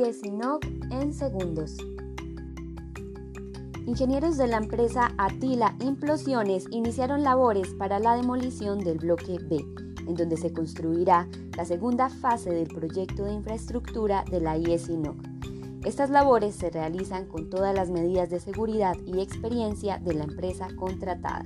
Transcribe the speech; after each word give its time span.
IESINOC 0.00 0.64
en 0.90 1.12
segundos. 1.12 1.76
Ingenieros 3.86 4.38
de 4.38 4.46
la 4.46 4.56
empresa 4.56 5.12
Atila 5.18 5.76
Implosiones 5.80 6.64
iniciaron 6.70 7.22
labores 7.22 7.74
para 7.74 7.98
la 7.98 8.16
demolición 8.16 8.78
del 8.78 8.96
bloque 8.96 9.38
B, 9.38 9.62
en 10.06 10.14
donde 10.14 10.38
se 10.38 10.54
construirá 10.54 11.28
la 11.54 11.66
segunda 11.66 12.08
fase 12.08 12.50
del 12.50 12.68
proyecto 12.68 13.24
de 13.24 13.34
infraestructura 13.34 14.24
de 14.30 14.40
la 14.40 14.56
IESINOC. 14.56 15.16
Estas 15.84 16.08
labores 16.08 16.54
se 16.54 16.70
realizan 16.70 17.26
con 17.26 17.50
todas 17.50 17.74
las 17.74 17.90
medidas 17.90 18.30
de 18.30 18.40
seguridad 18.40 18.96
y 19.04 19.20
experiencia 19.20 19.98
de 19.98 20.14
la 20.14 20.24
empresa 20.24 20.68
contratada. 20.76 21.44